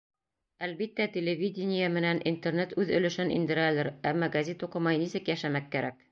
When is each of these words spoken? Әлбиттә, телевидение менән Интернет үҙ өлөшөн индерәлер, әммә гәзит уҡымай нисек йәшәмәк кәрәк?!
Әлбиттә, 0.67 1.05
телевидение 1.17 1.89
менән 1.97 2.21
Интернет 2.31 2.73
үҙ 2.83 2.93
өлөшөн 2.99 3.33
индерәлер, 3.35 3.91
әммә 4.13 4.31
гәзит 4.37 4.65
уҡымай 4.69 5.03
нисек 5.03 5.29
йәшәмәк 5.35 5.69
кәрәк?! 5.77 5.99